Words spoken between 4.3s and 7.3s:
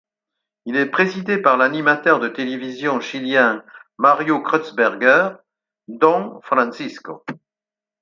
Kreutzberger, Don Francisco.